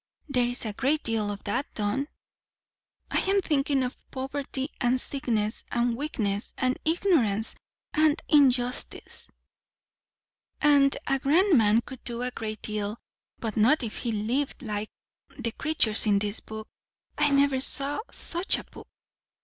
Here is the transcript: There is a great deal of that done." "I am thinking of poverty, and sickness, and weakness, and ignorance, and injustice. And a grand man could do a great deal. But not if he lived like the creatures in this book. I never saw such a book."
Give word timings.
There 0.27 0.47
is 0.47 0.65
a 0.65 0.73
great 0.73 1.03
deal 1.03 1.29
of 1.29 1.43
that 1.43 1.71
done." 1.75 2.07
"I 3.11 3.19
am 3.19 3.39
thinking 3.39 3.83
of 3.83 3.95
poverty, 4.09 4.71
and 4.81 4.99
sickness, 4.99 5.63
and 5.71 5.95
weakness, 5.95 6.55
and 6.57 6.79
ignorance, 6.85 7.53
and 7.93 8.19
injustice. 8.27 9.29
And 10.59 10.97
a 11.05 11.19
grand 11.19 11.55
man 11.55 11.81
could 11.81 12.03
do 12.03 12.23
a 12.23 12.31
great 12.31 12.63
deal. 12.63 12.97
But 13.37 13.55
not 13.57 13.83
if 13.83 13.97
he 13.97 14.11
lived 14.11 14.63
like 14.63 14.89
the 15.37 15.51
creatures 15.51 16.07
in 16.07 16.17
this 16.17 16.39
book. 16.39 16.67
I 17.19 17.29
never 17.29 17.59
saw 17.59 17.99
such 18.11 18.57
a 18.57 18.63
book." 18.63 18.87